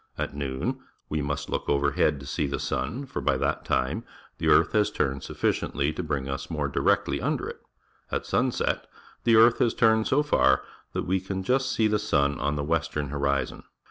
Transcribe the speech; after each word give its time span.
At 0.17 0.33
noon 0.33 0.79
we 1.09 1.21
must 1.21 1.47
look 1.47 1.69
overhead 1.69 2.19
to 2.19 2.25
see 2.25 2.47
the 2.47 2.57
sun, 2.57 3.05
for 3.05 3.21
by 3.21 3.37
that 3.37 3.63
time 3.63 4.03
the 4.39 4.47
earth 4.47 4.71
has 4.71 4.89
turned 4.89 5.21
sufficiently 5.21 5.93
to 5.93 6.01
bring 6.01 6.27
us 6.27 6.49
more 6.49 6.67
directly 6.67 7.19
imder 7.19 7.47
it. 7.47 7.59
At 8.11 8.25
sun 8.25 8.51
set 8.51 8.87
the 9.25 9.35
earth 9.35 9.59
has 9.59 9.75
turned 9.75 10.07
so 10.07 10.23
far 10.23 10.63
that 10.93 11.05
we 11.05 11.19
can 11.19 11.43
just 11.43 11.71
see 11.71 11.85
the 11.85 11.99
sun 11.99 12.39
on 12.39 12.55
the 12.55 12.63
western 12.63 13.09
horizon. 13.09 13.61